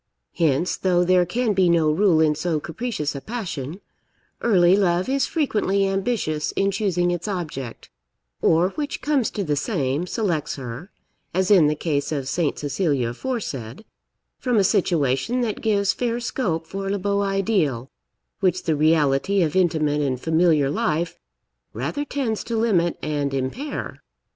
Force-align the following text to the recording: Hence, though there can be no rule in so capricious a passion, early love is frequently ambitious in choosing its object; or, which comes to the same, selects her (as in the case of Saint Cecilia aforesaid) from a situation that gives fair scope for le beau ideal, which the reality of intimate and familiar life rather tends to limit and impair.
Hence, 0.33 0.77
though 0.77 1.03
there 1.03 1.27
can 1.27 1.53
be 1.53 1.69
no 1.69 1.91
rule 1.91 2.19
in 2.21 2.33
so 2.33 2.59
capricious 2.59 3.13
a 3.13 3.21
passion, 3.21 3.81
early 4.41 4.75
love 4.75 5.07
is 5.07 5.27
frequently 5.27 5.87
ambitious 5.87 6.51
in 6.53 6.71
choosing 6.71 7.11
its 7.11 7.27
object; 7.27 7.91
or, 8.41 8.69
which 8.69 9.03
comes 9.03 9.29
to 9.29 9.43
the 9.43 9.55
same, 9.55 10.07
selects 10.07 10.55
her 10.55 10.89
(as 11.35 11.51
in 11.51 11.67
the 11.67 11.75
case 11.75 12.11
of 12.11 12.27
Saint 12.27 12.57
Cecilia 12.57 13.09
aforesaid) 13.09 13.85
from 14.39 14.57
a 14.57 14.63
situation 14.63 15.41
that 15.41 15.61
gives 15.61 15.93
fair 15.93 16.19
scope 16.19 16.65
for 16.65 16.89
le 16.89 16.97
beau 16.97 17.21
ideal, 17.21 17.91
which 18.39 18.63
the 18.63 18.75
reality 18.75 19.43
of 19.43 19.55
intimate 19.55 20.01
and 20.01 20.19
familiar 20.19 20.71
life 20.71 21.19
rather 21.73 22.03
tends 22.03 22.43
to 22.45 22.57
limit 22.57 22.97
and 23.03 23.35
impair. 23.35 24.01